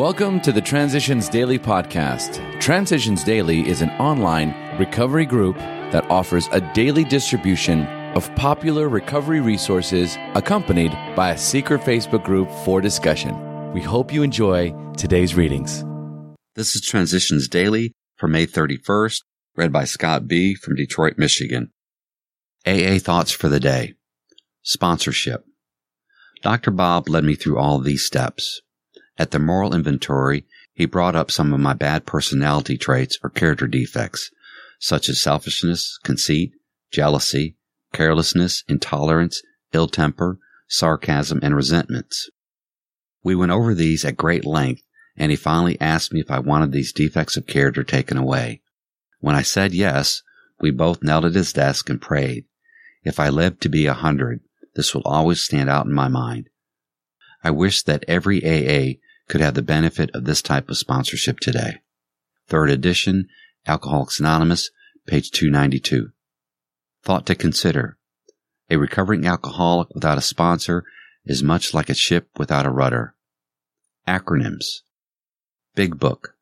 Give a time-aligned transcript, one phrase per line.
[0.00, 2.58] Welcome to the Transitions Daily podcast.
[2.58, 7.84] Transitions Daily is an online recovery group that offers a daily distribution
[8.16, 13.36] of popular recovery resources accompanied by a secret Facebook group for discussion.
[13.74, 15.84] We hope you enjoy today's readings.
[16.54, 19.20] This is Transitions Daily for May 31st,
[19.54, 20.54] read by Scott B.
[20.54, 21.72] from Detroit, Michigan.
[22.66, 23.96] AA Thoughts for the Day.
[24.62, 25.44] Sponsorship.
[26.42, 26.70] Dr.
[26.70, 28.62] Bob led me through all these steps.
[29.20, 33.66] At the moral inventory, he brought up some of my bad personality traits or character
[33.66, 34.30] defects,
[34.78, 36.54] such as selfishness, conceit,
[36.90, 37.58] jealousy,
[37.92, 39.42] carelessness, intolerance,
[39.74, 42.30] ill temper, sarcasm, and resentments.
[43.22, 44.80] We went over these at great length,
[45.18, 48.62] and he finally asked me if I wanted these defects of character taken away.
[49.18, 50.22] When I said yes,
[50.62, 52.46] we both knelt at his desk and prayed.
[53.04, 54.40] If I live to be a hundred,
[54.76, 56.48] this will always stand out in my mind.
[57.44, 58.98] I wish that every AA
[59.30, 61.78] could have the benefit of this type of sponsorship today.
[62.48, 63.28] Third edition,
[63.64, 64.70] Alcoholics Anonymous,
[65.06, 66.10] page 292.
[67.04, 67.96] Thought to consider.
[68.68, 70.82] A recovering alcoholic without a sponsor
[71.24, 73.14] is much like a ship without a rudder.
[74.08, 74.80] Acronyms.
[75.76, 76.34] Big Book.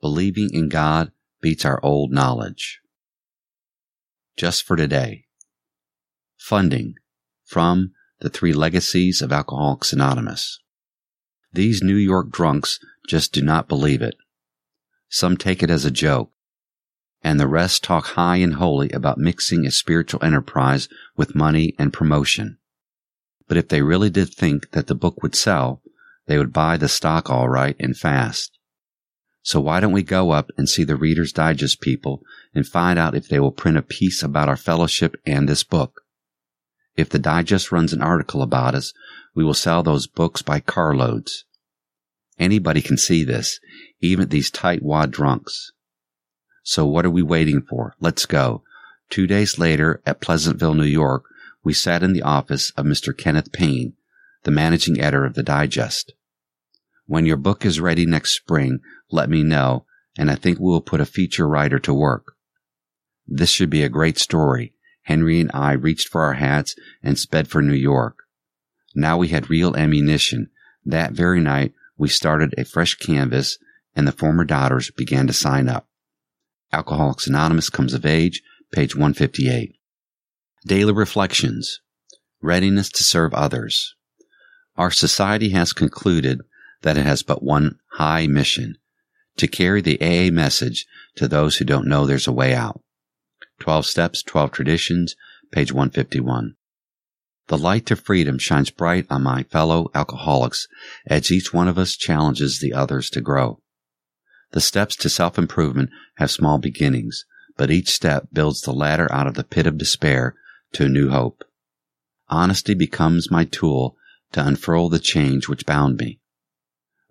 [0.00, 2.80] Believing in God beats our old knowledge.
[4.36, 5.24] Just for today.
[6.36, 6.94] Funding.
[7.44, 10.60] From the Three Legacies of Alcoholics Anonymous.
[11.52, 14.14] These New York drunks just do not believe it.
[15.08, 16.30] Some take it as a joke,
[17.22, 21.92] and the rest talk high and holy about mixing a spiritual enterprise with money and
[21.92, 22.58] promotion.
[23.48, 25.82] But if they really did think that the book would sell,
[26.26, 28.56] they would buy the stock all right and fast.
[29.42, 32.22] So why don't we go up and see the Reader's Digest people
[32.54, 36.02] and find out if they will print a piece about our fellowship and this book?
[37.00, 38.92] If the Digest runs an article about us,
[39.34, 41.46] we will sell those books by carloads.
[42.38, 43.58] Anybody can see this,
[44.00, 45.72] even these tight-wad drunks.
[46.62, 47.94] So what are we waiting for?
[48.00, 48.62] Let's go.
[49.08, 51.24] Two days later, at Pleasantville, New York,
[51.64, 53.16] we sat in the office of Mr.
[53.16, 53.94] Kenneth Payne,
[54.44, 56.12] the managing editor of the Digest.
[57.06, 58.80] When your book is ready next spring,
[59.10, 59.86] let me know,
[60.18, 62.34] and I think we will put a feature writer to work.
[63.26, 64.74] This should be a great story.
[65.10, 68.18] Henry and I reached for our hats and sped for New York.
[68.94, 70.50] Now we had real ammunition.
[70.84, 73.58] That very night, we started a fresh canvass
[73.96, 75.88] and the former doubters began to sign up.
[76.72, 79.74] Alcoholics Anonymous comes of age, page 158.
[80.64, 81.80] Daily Reflections.
[82.40, 83.96] Readiness to serve others.
[84.76, 86.40] Our society has concluded
[86.82, 88.78] that it has but one high mission,
[89.38, 92.80] to carry the AA message to those who don't know there's a way out.
[93.60, 95.16] 12 Steps, 12 Traditions,
[95.52, 96.56] page 151.
[97.48, 100.66] The light to freedom shines bright on my fellow alcoholics
[101.06, 103.60] as each one of us challenges the others to grow.
[104.52, 107.26] The steps to self-improvement have small beginnings,
[107.56, 110.34] but each step builds the ladder out of the pit of despair
[110.72, 111.44] to new hope.
[112.28, 113.96] Honesty becomes my tool
[114.32, 116.20] to unfurl the change which bound me.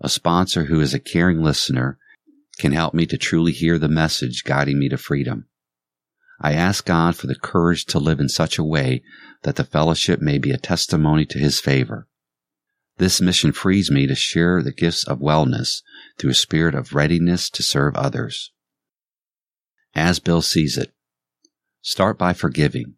[0.01, 1.99] A sponsor who is a caring listener
[2.57, 5.45] can help me to truly hear the message guiding me to freedom.
[6.41, 9.03] I ask God for the courage to live in such a way
[9.43, 12.07] that the fellowship may be a testimony to His favor.
[12.97, 15.81] This mission frees me to share the gifts of wellness
[16.17, 18.51] through a spirit of readiness to serve others.
[19.95, 20.93] As Bill sees it,
[21.81, 22.95] start by forgiving.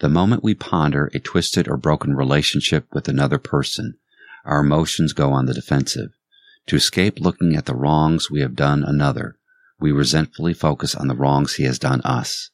[0.00, 3.94] The moment we ponder a twisted or broken relationship with another person,
[4.44, 6.10] our emotions go on the defensive.
[6.66, 9.36] To escape looking at the wrongs we have done another,
[9.80, 12.50] we resentfully focus on the wrongs he has done us.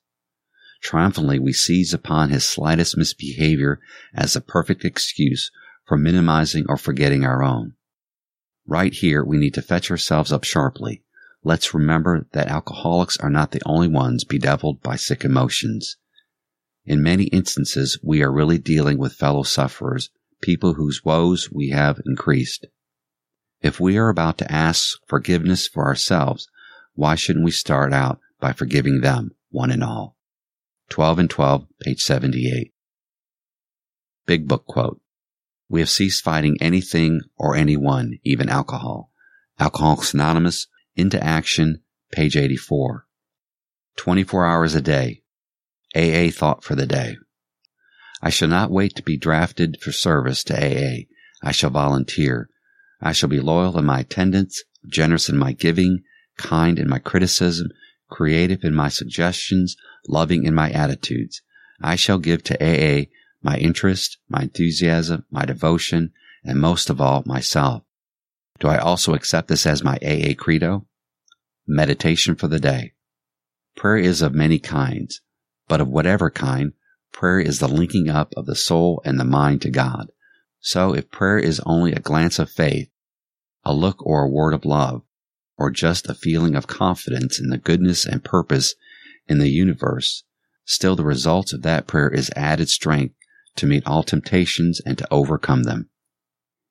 [0.80, 3.80] Triumphantly, we seize upon his slightest misbehavior
[4.14, 5.50] as a perfect excuse
[5.86, 7.74] for minimizing or forgetting our own.
[8.66, 11.02] Right here, we need to fetch ourselves up sharply.
[11.42, 15.96] Let's remember that alcoholics are not the only ones bedeviled by sick emotions.
[16.84, 20.10] In many instances, we are really dealing with fellow sufferers,
[20.42, 22.66] people whose woes we have increased.
[23.62, 26.48] If we are about to ask forgiveness for ourselves,
[26.94, 30.17] why shouldn't we start out by forgiving them, one and all?
[30.90, 32.72] 12 and 12, page 78.
[34.26, 35.00] Big Book quote.
[35.68, 39.10] We have ceased fighting anything or anyone, even alcohol.
[39.60, 43.06] Alcoholics Anonymous, Into Action, page 84.
[43.96, 45.22] 24 hours a day.
[45.94, 47.16] AA thought for the day.
[48.22, 51.04] I shall not wait to be drafted for service to AA.
[51.42, 52.48] I shall volunteer.
[53.00, 56.02] I shall be loyal in my attendance, generous in my giving,
[56.36, 57.68] kind in my criticism,
[58.10, 59.76] creative in my suggestions,
[60.06, 61.42] loving in my attitudes.
[61.82, 63.06] I shall give to AA
[63.42, 66.12] my interest, my enthusiasm, my devotion,
[66.44, 67.82] and most of all, myself.
[68.58, 70.86] Do I also accept this as my AA credo?
[71.66, 72.94] Meditation for the day.
[73.76, 75.20] Prayer is of many kinds,
[75.68, 76.72] but of whatever kind,
[77.12, 80.10] prayer is the linking up of the soul and the mind to God.
[80.60, 82.90] So if prayer is only a glance of faith,
[83.64, 85.02] a look or a word of love,
[85.56, 88.74] or just a feeling of confidence in the goodness and purpose
[89.28, 90.24] in the universe,
[90.64, 93.14] still the result of that prayer is added strength
[93.56, 95.88] to meet all temptations and to overcome them.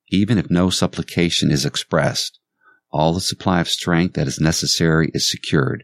[0.09, 2.39] Even if no supplication is expressed,
[2.91, 5.83] all the supply of strength that is necessary is secured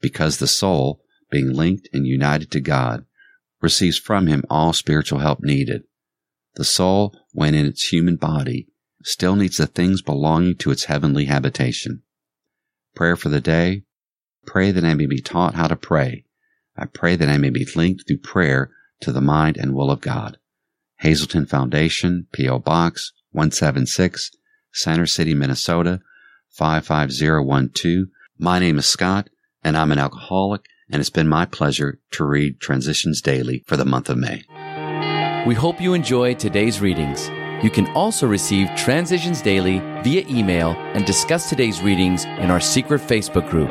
[0.00, 3.04] because the soul, being linked and united to God,
[3.60, 5.82] receives from him all spiritual help needed.
[6.54, 8.68] The soul, when in its human body,
[9.02, 12.02] still needs the things belonging to its heavenly habitation.
[12.94, 13.82] Prayer for the day.
[14.46, 16.24] Pray that I may be taught how to pray.
[16.76, 18.70] I pray that I may be linked through prayer
[19.00, 20.38] to the mind and will of God.
[21.00, 22.60] Hazelden Foundation, P.O.
[22.60, 24.30] Box 176,
[24.72, 26.00] Center City, Minnesota
[26.50, 28.06] 55012.
[28.38, 29.28] My name is Scott
[29.62, 33.84] and I'm an alcoholic and it's been my pleasure to read Transitions Daily for the
[33.84, 34.44] month of May.
[35.46, 37.28] We hope you enjoy today's readings.
[37.62, 43.00] You can also receive Transitions Daily via email and discuss today's readings in our secret
[43.00, 43.70] Facebook group.